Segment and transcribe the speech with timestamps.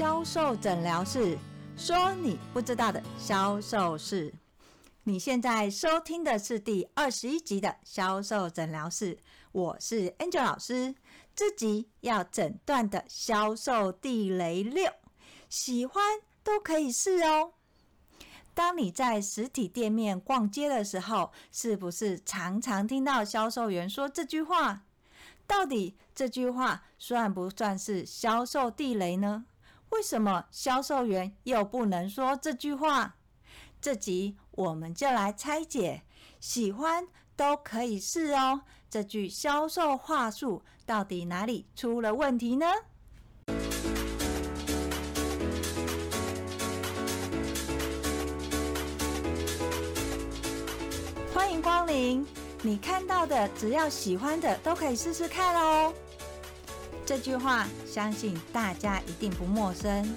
[0.00, 1.36] 销售诊疗室，
[1.76, 4.32] 说你不知道的销售事。
[5.02, 9.18] 你现在收听的是第二十一集的销售诊疗室，
[9.52, 10.94] 我是 Angel 老师。
[11.36, 14.90] 这集要诊断的销售地雷六，
[15.50, 16.02] 喜欢
[16.42, 17.52] 都可以试哦。
[18.54, 24.84] 当你在实体店面逛街的时候，是不是常常听到销售员说这句话？
[25.46, 29.44] 到底这句话算不算是销售地雷呢？
[29.90, 33.16] 为什么销售员又不能说这句话？
[33.80, 36.02] 这集我们就来拆解，
[36.38, 38.62] 喜欢都可以试哦。
[38.88, 42.66] 这句销售话术到底哪里出了问题呢？
[51.34, 52.26] 欢迎光临，
[52.62, 55.92] 你看到的只要喜欢的都可以试试看哦。
[57.10, 60.14] 这句话相信大家一定不陌生。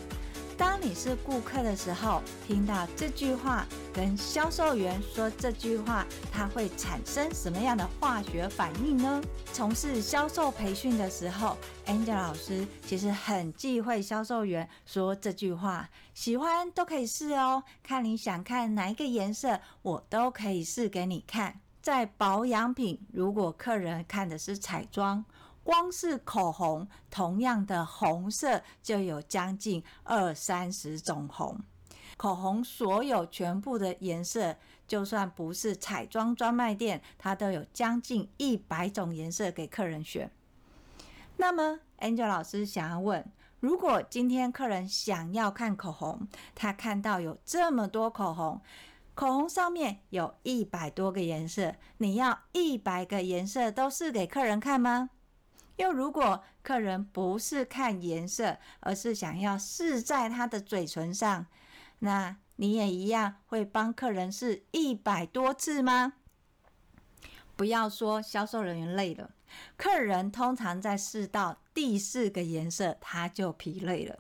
[0.56, 9.20] 当你是顾客的时候，听到这句话，跟销售员说这句话，它会产生什么样的化学反应呢？
[9.52, 21.60] 从事销售培训的时候，Angel 老师其实很忌讳销售员说这句话，喜欢都可以试哦，看你想看哪一个颜色，我都可以试给你看。
[21.82, 25.26] 在保养品，如果客人看的是彩妆。
[25.64, 31.60] 光是口红，同样的红色就有将近二三十种红。
[32.18, 34.56] 口红所有全部的颜色，
[34.88, 40.30] 就算不是彩妆专卖店，它都有将近一百种颜色给客人选。
[41.38, 43.26] 那么，Angel 老师想要问：
[43.60, 48.62] 如果今天客人想要看口红，他看到有这么多口红，
[49.16, 55.10] 口红上面有一百多个颜色，你要一百个颜色都试给客人看吗？
[55.84, 61.46] 又如果客人不是看颜色，而是想要试在他的嘴唇上，
[62.00, 66.14] 那你也一样会帮客人试一百多次吗？
[67.58, 69.32] 不要说销售人员累了，
[69.76, 74.18] 客人通常在试到第四个颜色他就疲累了。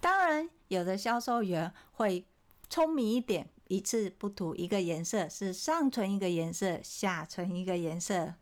[0.00, 2.26] 当然，有的销售员会
[2.68, 8.34] 聪明一点，一次不涂一个颜色，是上唇一个颜色，下唇一个颜色，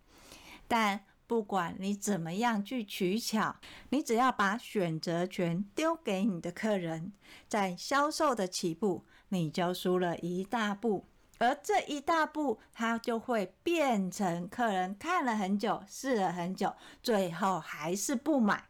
[0.66, 1.04] 但。
[1.26, 3.56] 不管你怎么样去取巧，
[3.91, 7.12] 你只要把选择权丢给你的客人，
[7.48, 11.06] 在销售的起步，你就输了一大步。
[11.38, 18.69] 而这一大步，它就会变成客人看了很久，试了很久，最后还是不买。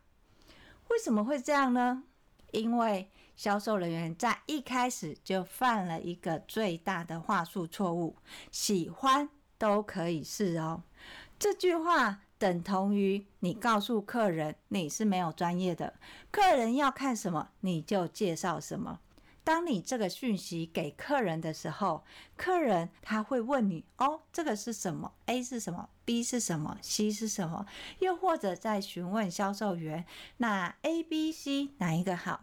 [0.89, 2.05] 为什么会这样呢？
[2.53, 8.17] 因为销售人员在一开始就犯了一个最大的话术错误：
[8.51, 9.29] 喜欢
[9.59, 10.83] 都可以试哦。
[11.39, 12.23] 这句话。
[12.39, 15.95] 等同于你告诉客人你是没有专业的，
[16.31, 19.01] 客人要看什么你就介绍什么。
[19.43, 22.03] 当你这个讯息给客人的时候，
[22.37, 27.65] 客人他会问你：“哦，这个是什么？A 是什么？B 是什么？C 是什么？”
[28.01, 30.05] 又或者在询问销售员
[30.39, 32.41] ：“那 A、B、C 哪一个好？”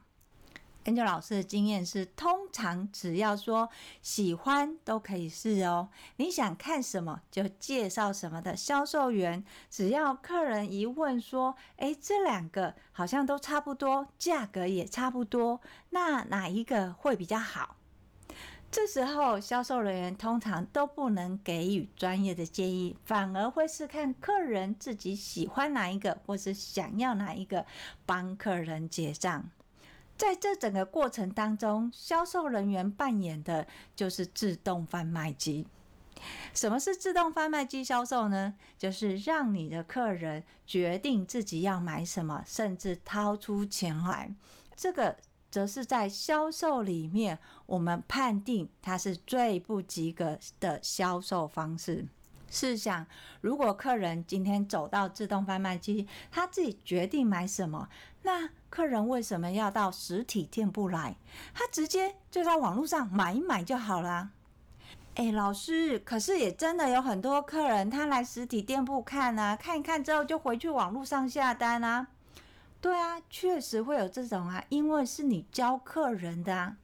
[0.86, 3.70] Angel 老师的经验是，通常只要说
[4.02, 5.88] 喜欢都可以试哦。
[6.18, 15.62] 你想看什么就介绍什么的销售员，只要客人一问说：“诶，这两个好像都差不多，价格也差不多，
[15.92, 17.78] 那哪一个会比较好？”
[18.70, 27.68] 这时候销售人员通常都不能给予专业的建议，反而会是看客人自己喜欢哪一个，或是想要哪一个，
[28.06, 29.50] 帮客人结账。
[30.18, 35.68] 在这整个过程当中，销售人员扮演的就是自动贩卖机。
[36.54, 38.54] 什么是自动贩卖机销售呢？
[38.78, 44.34] 就是让你的客人决定自己要买什么，甚至掏出钱来。
[44.76, 45.18] 这个
[45.52, 52.08] 则是在销售里面，我们判定它是最不及格的销售方式。
[52.50, 53.06] 试想，
[53.42, 57.90] 如果客人今天走到自动贩卖机，他自己决定买什么，
[58.24, 61.16] 那客人为什么要到实体店铺来？
[61.54, 64.32] 他直接就在网络上买一买就好了。
[65.16, 72.08] 哎，老师，可是也真的有很多客人，他来实体店铺看啊，看一看之后就回去网络上下单啊。
[72.82, 76.78] 对啊，确实会有这种啊，因为是你教客人的啊。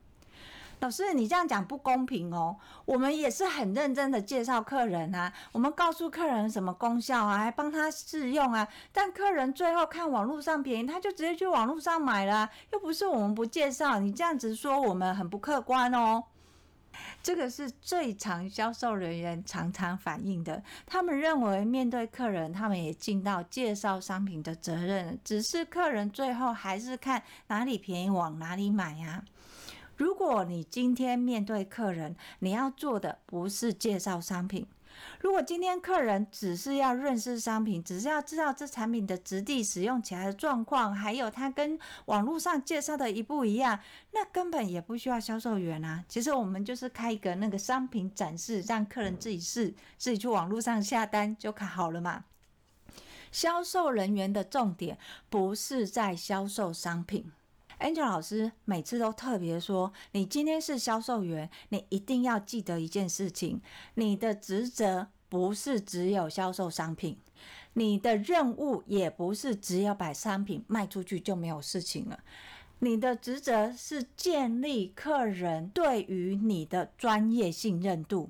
[0.80, 2.56] 老师，你这样讲不公平哦。
[2.86, 8.68] 我们也是很认真的介绍客人啊，我们告诉客人什么功效啊，还帮他试用啊。
[8.94, 14.00] 但客人最后看网络上便宜，他就直接去网络上买了，又不是我们不介绍。
[14.00, 16.24] 你这样子说，我们很不客观哦。
[17.22, 20.62] 这个是最常销售人员常常反映的。
[20.86, 29.24] 他们认为面对客人，他们也尽到介绍商品的责任，只是客人最后还是看哪里便宜往哪里买呀。
[30.00, 34.66] 如果你今天面对客人，你要做的不是介绍商品。
[35.20, 43.78] 如果今天客人只是要认识商品，只是要知道这产品的质地、使用起来的状况，还有它跟网络上介绍的一不一样，
[44.14, 46.06] 那根本也不需要销售员啊。
[46.08, 52.24] 其实我们就是开一个那个商品展示，让客人自己试，自己去网络上下单就看好了嘛。
[53.34, 54.98] 销售人员的重点
[55.30, 57.30] 不是在销售商品。
[57.80, 63.62] Angel 老师每次都特别说：“你今天是销售员，你一定要记得一件事情，
[63.94, 67.18] 你的职责不是只有销售商品，
[67.74, 72.20] 你的任务也不是只有把商品卖出去就没有事情了。
[72.80, 78.30] 你的职责是建立客人对于你的专业信任度。”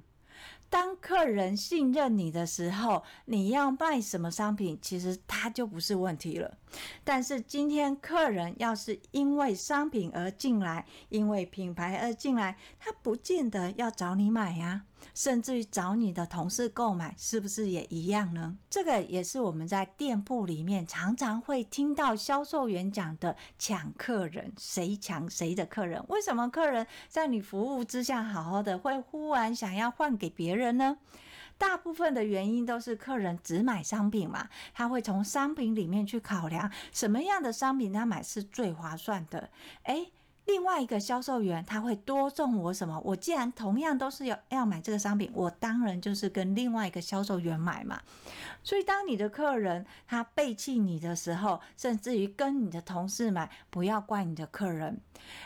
[0.69, 6.59] 当客人信任你的时候，你要卖什么商品，其实它就不是问题了。
[7.04, 14.83] 但是今天客人要是因为商品而进来，因为品牌而进来，他不见得要找你买呀。
[15.13, 18.57] 甚至于找你的同事购买，是不是也一样呢？
[18.69, 26.04] 这个也是我们在店铺里面常常会听到销售员讲的抢客人，谁抢谁的客人？
[26.10, 30.98] 为什么客人在你服务之下好好的，会忽然想要换给别人呢？
[31.60, 39.52] 大部分的原因都是客人只买商品嘛，他会从商品里面去考量什么样的商品他买是最划算的。
[39.84, 40.12] 诶。
[40.50, 43.00] 另外一个销售员他会多送我什么？
[43.06, 48.01] 我既然同样都是要要买这个商品，我当然就是跟另外一个销售员买嘛。
[48.63, 55.00] 所以当你的客人他背弃你的时候，甚至于跟你的同事买，不要怪你的客人，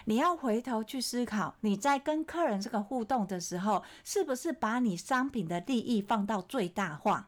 [0.06, 7.28] 你要回头去思考，你在跟客人这个互动的时候，是不是把你商品的利益放到最大化？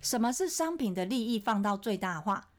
[0.00, 2.49] 什么是商品的利益放到最大化？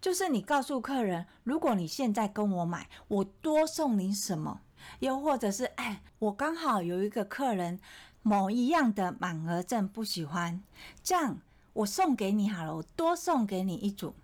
[0.00, 4.60] 就是你告诉客人，如果你现在跟我买，我多送你什么？
[5.00, 7.80] 又或者是，哎，我刚好有一个客人
[8.22, 10.62] 某一样的满额赠不喜欢，
[11.02, 11.38] 这样
[11.72, 14.14] 我送给你好了，我多送给你一组。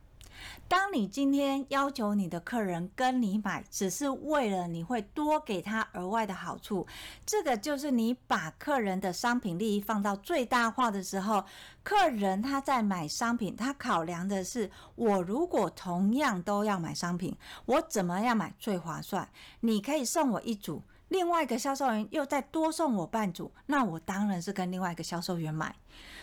[0.68, 6.86] 当你今天要求你的客人跟你买，只是为了你会多给他额外的好处，
[7.26, 11.44] 这个就是你把客人的商品利益放到最大化的时候，
[11.82, 17.36] 客人他在买商品，他考量的是我如果同样都要买商品，
[17.66, 19.28] 我怎么样买最划算？
[19.60, 20.82] 你可以送我一组。
[21.12, 25.76] 另外一个销售员又再多送我半组，那我当然是跟另外一个销售员买。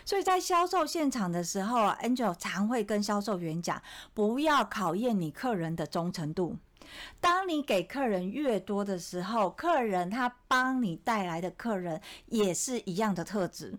[0.04, 3.80] 所以在销售现场的时候啊，Angel 常会跟销售员讲，
[4.16, 6.58] 不要考验你客人的忠诚度。
[7.22, 13.78] 当你给客人越多的时候，客人他帮你带来的客人也是一样的特质，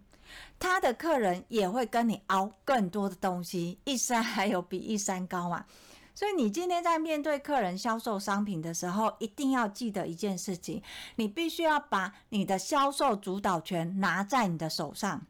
[0.60, 5.64] 他的客人也会跟你凹更多的东西，一山还有比一山高嘛。
[6.20, 10.82] 所以你今天在面对客人销售商品的时候，一定要记得一件事情，
[11.17, 15.26] 你必须要把你的销售主导权拿在你的手上。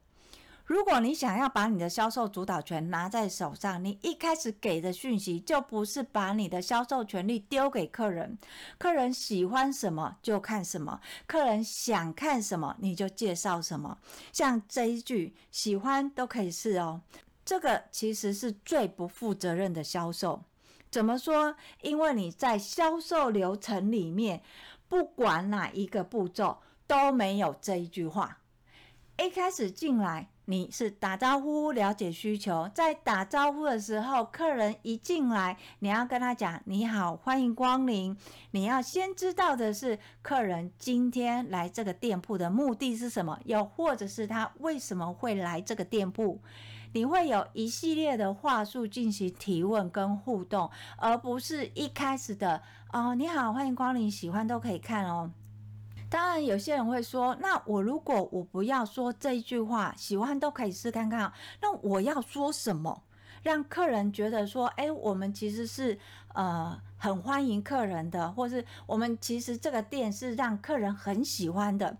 [0.64, 8.36] 如果你想要把你的销售主导权拿在手上，你一开始给的讯息就不是把你的销售权利丢给客人，
[8.76, 13.96] 客人喜欢什么就看什么，客人想看什么你就介绍什么。
[14.32, 17.00] 像这一句，喜欢都可以试哦，
[17.44, 20.42] 这个其实是最不负责任的销售。
[20.90, 21.54] 怎么说？
[21.82, 24.42] 因为你在销售流程里面，
[24.88, 28.38] 不管哪一个步骤都没有这一句话。
[29.18, 38.16] 一开始进来，你是打招呼、了解需求，在打招呼的时候，客人一进来，你要跟他讲“你好，欢迎光临”。
[38.52, 46.40] 你要先知道的是，客人今天来这个店铺的目的是什么，又或者是他为什么会来这个店铺。
[46.92, 55.30] 你会有一系列的话术进行提问跟互动，而不是一开始的哦，你好，欢迎光临，喜欢都可以看哦。
[56.08, 61.32] 当然，有些人会说，那我如果我不要说这一句话，喜欢都可以试看看，
[61.62, 63.04] 那我要说什么，
[63.44, 65.96] 让客人觉得说，诶，我们其实是
[66.34, 71.96] 呃很欢迎客人的，或是我们其实这个店是让客人很喜欢的。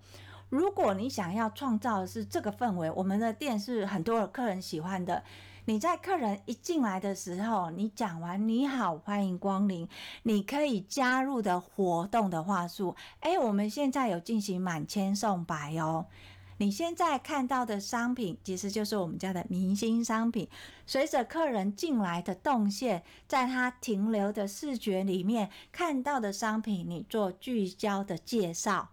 [0.50, 5.22] 如果你想要创造的是这个氛围，我们的店是很多客人喜欢的。
[5.66, 9.88] 你在客人一进来的时候，你讲完“你好，欢迎光临”，
[10.24, 16.06] 你可以加入的活动的话术，哎，我们现在有进行满千送百哦。
[16.56, 20.48] 你现在看到的商品，其实就是我们家的明星商品。
[20.84, 28.88] 随着客人进来的动线，在他停留的视觉里面看到的商品，你做聚焦的介绍。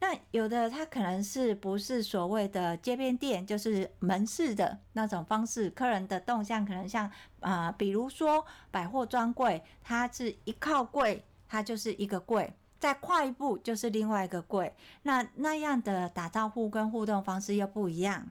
[0.00, 18.28] 那有的他可能是不是所谓的街边店，就是门市的那种方式，客人的动向可能像啊、比如说百货专柜，它是一靠柜，它就是一个柜，再跨一步就是另外一个柜，那那样的打招呼跟互动方式又不一样。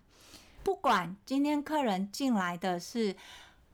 [0.64, 3.16] 不管今天客人进来的是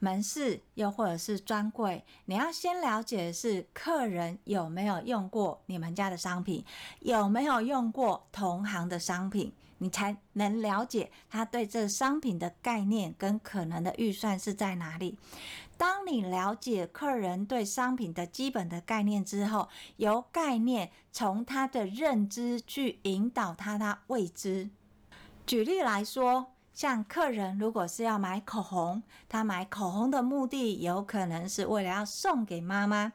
[0.04, 6.66] 门市，又或者是专柜，你要先了解的是客人有没有用过你们家的商品，
[7.00, 15.18] 有没有用过同行的商品，你才能了解他对这商品的概念跟可能的预算是在哪里。
[15.78, 24.70] 当你了解客人对商品的基本的概念之后，由概念从他的认知去引导他的未知。
[25.48, 26.53] 举例来说。
[26.74, 33.14] 像客人如果是要买口红，他买口红的目的有可能是为了要送给妈妈。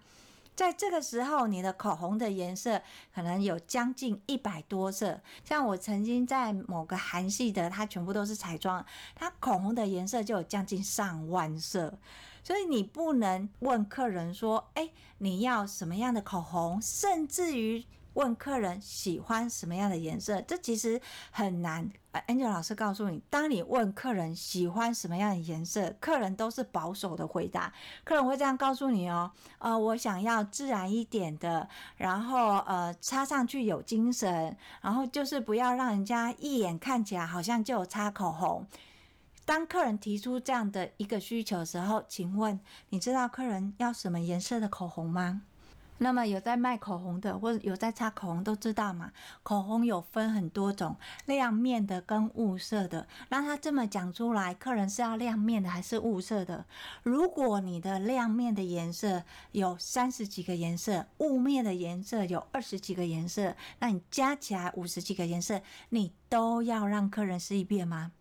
[0.55, 2.83] 在这个时候，你的口红的颜色
[3.15, 5.21] 可能有将近一百多色。
[5.45, 8.85] 像我曾经在某个韩系的，它全部都是彩妆，
[9.15, 11.99] 它口红的颜色就有将近上万色。
[12.43, 17.85] 所以你不能问客人说：“诶，你要什么样的口红？”甚至于。
[18.19, 21.89] 问客人喜欢什么样的颜色，这其实很难。
[22.27, 27.73] Angel 老师告诉你，当你问客人喜欢什么样的颜色，客人都是保守的回答。
[28.03, 38.67] 客人会这样告诉你哦，呃，我想要自然一点的，然后呃，擦上去有精神，然后就是不要让人家一眼看起来好像就有擦口红。
[39.45, 42.59] 当客人提出这样的一个需求的时候，请问
[42.89, 45.43] 你知道客人要什么颜色的口红吗？
[45.99, 49.13] 那么有在卖口红的，或者有在擦口红都知道嘛？
[49.43, 53.07] 口红有分很多种，亮面的跟雾色的。
[53.29, 56.65] 那他这么讲出来，客人是要亮面的还是雾色的？
[57.03, 68.13] 如果你的亮面的颜色有三十几个颜色，雾面的颜色有二十几个颜色，那你加起来五十几个颜色，你都要让客人试一遍吗？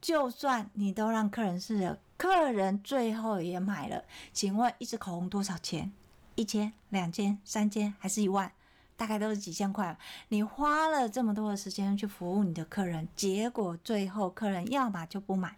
[0.00, 5.92] 就算你都让客人试了，客人最后也买了，请问一支口红多少钱？
[6.36, 8.52] 一千、两千、三千，还是一万，
[8.96, 9.98] 大概都是几千块。
[10.28, 15.56] 你花了这么多的时间去服务你的客人，结果最后客人要么就不买，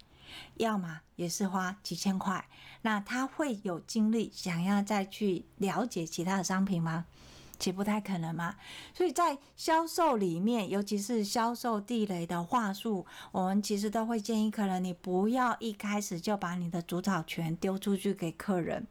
[0.55, 2.49] 要么也是花几千块。
[2.83, 7.05] 那他会有精力想要再去了解其他的商品吗？
[7.59, 8.55] 其实不太可能嘛？
[8.95, 18.87] 所以在销售里面，尤其是销售地雷的话术，我们其实都会建议客人，你不要一开始就把你的主导权丢出去给客人。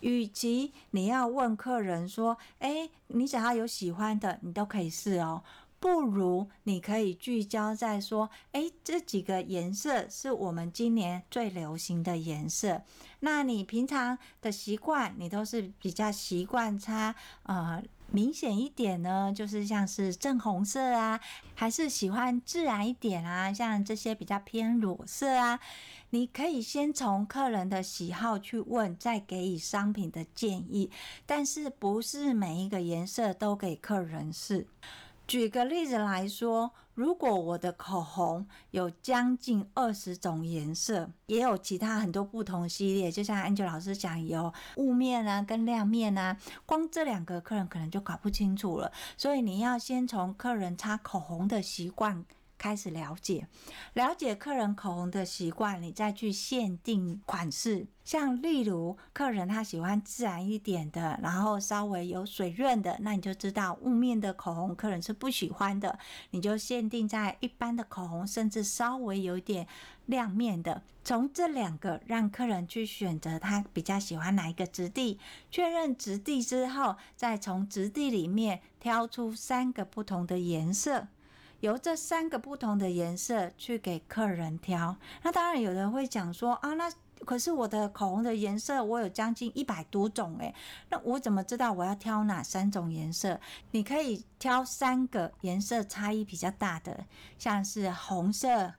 [0.00, 5.42] 与其你要问客人说：“诶，你只要有喜欢的，你都可以试哦。”
[5.78, 12.82] 不如你可以聚焦在说，诶，这几个颜色是我们今年最流行的颜色。
[13.20, 21.20] 那你平常的习惯，你都是比较习惯擦呃明显一点呢，就是像是正红色啊，
[21.54, 25.60] 还是喜欢自然一点啊，像这些比较偏裸色啊。
[26.10, 30.90] 你可以先从客人的喜好去问，再给予商品的建议。
[31.26, 34.66] 但是不是每一个颜色都给客人试。
[35.26, 48.90] 举个例子来说，如果我的口红有将近二十种颜色，也有其他很多不同系列，就像 Angel 老师讲，有雾面啊跟亮面啊，光这两个客人可能就搞不清楚了。
[49.18, 52.24] 所以你要先从客人擦口红的习惯。
[52.58, 53.46] 开始了解，
[53.94, 57.86] 了解客人口红的习惯，你再去限定款式。
[58.04, 65.98] 像例如，客人他喜欢自然一点的，然后稍微有水润的，那你就知道雾面的口红客人是不喜欢的，
[66.30, 69.66] 你就限定在一般的口红，甚至稍微有点
[70.06, 70.82] 亮面的。
[71.02, 75.18] 从这两个让客人去选择他比较喜欢哪一个质地，
[75.50, 81.08] 确认质地之后，再从质地里面挑出三个不同的颜色。
[81.60, 86.92] 由这三个不同的颜色去给客人挑，那当然有人会讲说啊，那
[87.24, 90.54] 可是我的口红的颜色我有将近一百多种诶，
[90.90, 93.40] 那我怎么知道我要挑哪三种颜色？
[93.70, 97.06] 你可以挑三个颜色差异比较大的，
[97.38, 98.74] 像是红色、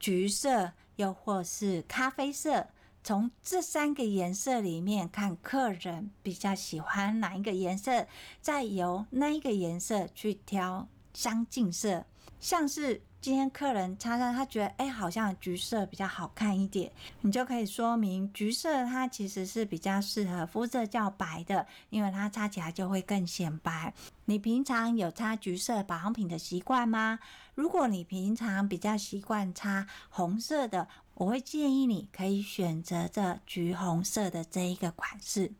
[0.00, 2.68] 橘色，又或是咖啡色，
[3.04, 8.06] 从这三个颜色里面看客人比较喜欢哪一个颜色，
[8.40, 12.06] 再由那一个颜色去挑相近色。
[12.42, 23.94] 像是今天客人擦上，他觉得哎、好像橘色比较好看一点，你就可以说明橘色它其实是比较适合肤色较白的，因为它擦起来就会更显白。
[24.24, 27.20] 你平常有擦橘色保养品的习惯吗？
[27.54, 35.52] 如果你平常比较习惯擦红色的，我会建议你可以选择这橘红色的这一个款式。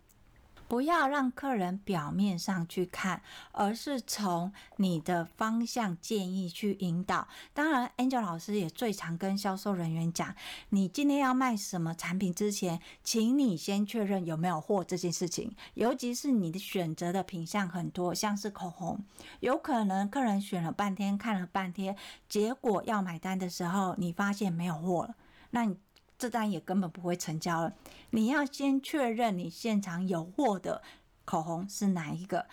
[0.73, 3.21] 不要让客人表面上去看，
[3.52, 7.29] 而是从你的方向建议去引导。
[7.52, 10.35] 当然，Angel 老师也最常跟销售人员讲，
[10.71, 15.55] 你今天要卖什么产品之前，请你先确认有没有货这件事情。
[15.75, 18.99] 尤其是你的选择的品项很多，像是口红，
[19.41, 21.95] 有可能客人选了半天，看了半天，
[22.31, 25.14] 结果要买单的时候，你发现没有货了，
[25.50, 25.76] 那你。
[26.23, 27.75] 这单也根本不会成交了。
[28.11, 30.81] 你要先确认你现场有货的
[31.25, 32.47] 口红是哪一个，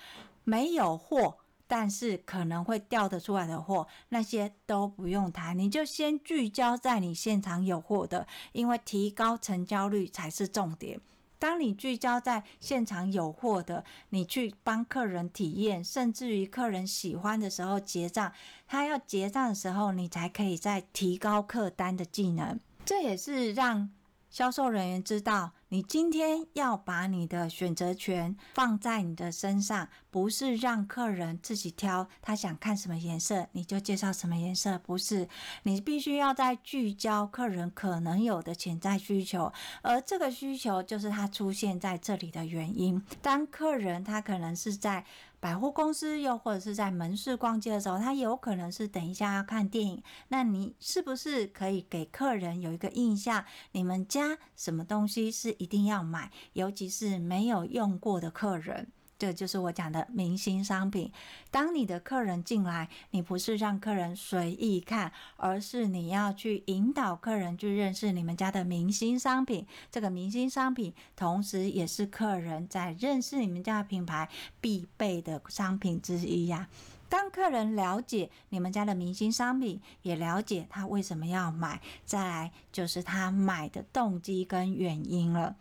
[0.43, 10.99] 没有货，但是可能会调得出来的货，那些都不用谈，你就先聚焦在你现场有货的，因为提高成交率才是重点。
[11.37, 18.33] 当你聚焦在现场有货的，你去帮客人体验，甚至于客人喜欢的时候结账，
[18.67, 22.59] 他要结账的时候，你才可以再提高客单的技能。
[22.85, 23.89] 这也是让
[24.29, 35.29] 销售人员知道，你今天要把你的选择权放在你的身上，不是让客人自己挑，他想看什么颜色你就介绍什么颜色，不是，
[35.61, 42.99] 你必须要在聚焦客人可能有的潜在需求，而这个需求就是他出现在这里的原因。
[43.21, 45.05] 当客人他可能是在
[45.39, 50.03] 百货公司，又或者是在门市逛街的时候，他有可能是等一下要看电影。
[50.27, 53.45] 那你是不是可以给客人有一个印象？
[53.71, 56.31] 你们家什么东西是一定要买？
[56.53, 58.87] 尤其是没有用过的客人。
[59.19, 61.11] 这就是我讲的明星商品。
[61.51, 69.67] 当你的客人进来，你不是让客人随意看，而是你要去引导客人去认识你们家的明星商品。
[69.91, 74.29] 这个明星商品，同时也是客人在认识你们家的品牌
[74.61, 76.69] 必备的商品之一呀。
[77.09, 85.55] 当客人了解你们家的明星商品，也了解他为什么要买，再来就是他买的动机跟原因了。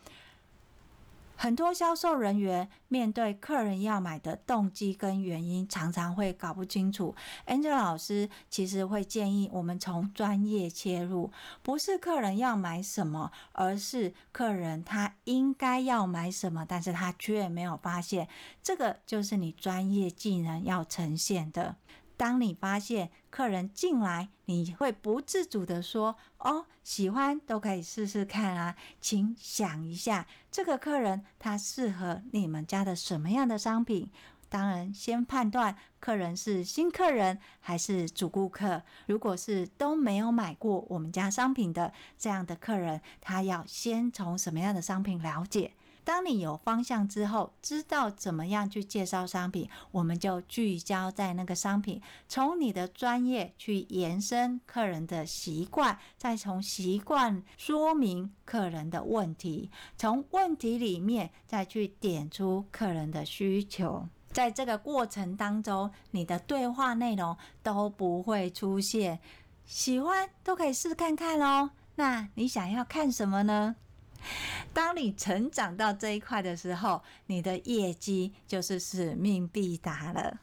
[1.40, 7.14] 很多销售人员面对客人要买的动机跟原因，常常会搞不清楚。
[7.46, 11.30] Angel 老师其实会建议我们从专业切入，
[11.62, 18.26] 不是客人要买什么，而是客人他应该要买什么，但是他却没有发现。
[18.60, 21.76] 这个就是你专业技能要呈现的。
[22.18, 34.10] 当你发现客人进来，你会不自主的说：“哦，喜欢都可以试试看啊。”请想一下，这个客人他适合你们家的什么样的商品？
[34.50, 38.82] 当然，先判断客人是新客人还是主顾客。
[39.06, 45.72] 如果是都没有买过我们家商品的这样的客人，他要先从什么样的商品了解？
[46.08, 64.08] 当你有方向之后，知道怎么样去介绍商品，我们就聚焦在那个商品，从你的专业去延伸客人的习惯，再从习惯说明客人的问题，从问题里面再去点出客人的需求。
[64.32, 69.20] 在这个过程当中，你的对话内容都不会出现，
[69.66, 71.72] 喜欢都可以试看看哦。
[71.96, 73.76] 那你想要看什么呢？
[74.72, 80.38] 当你成长到这一块的时候，你的业绩就是使命必达了。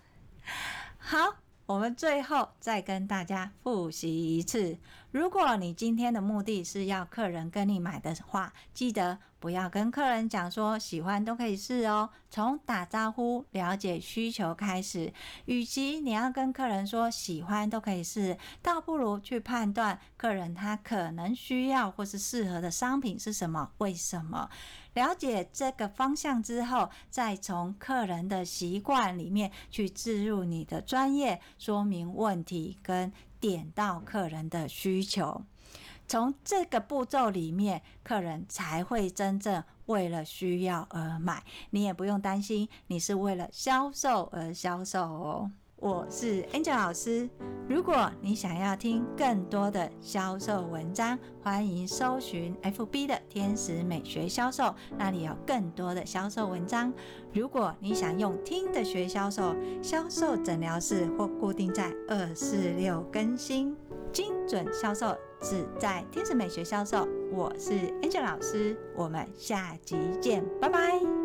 [0.97, 1.38] 好。
[1.67, 4.77] 我们最后再跟大家复习一次：
[5.15, 12.10] 如果你今天的目的是要客人跟你买的话，记得不要跟客人讲说喜欢都可以试哦。
[12.30, 15.13] 从打招呼、了解需求开始。
[15.45, 24.49] 与其你要跟客人说喜欢都可以试，倒不如去判断客人他可能需要或是适合的商品是什么，为什么？
[24.95, 33.13] 了解这个方向之后，再从客人的习惯里面去置入你的专业，说明问题跟
[33.47, 35.43] 点到客人的需求。
[36.08, 41.43] 从这个步骤里面，客人才会真正为了需要而买。
[41.69, 45.51] 你也不用担心，你是为了销售而销售哦。
[45.86, 47.30] 我是 Angel 老师。
[47.69, 56.91] 如果你想要听更多的销售文章，欢迎搜寻 FB 的天使美学销售，那里有更多的销售文章。
[57.32, 63.78] 如果你想用听的学销售，销售诊疗室或固定在二四六更新，
[64.12, 67.08] 精准销售只在天使美学销售。
[67.32, 71.24] 我是 Angel 老师，我们下集见，拜拜。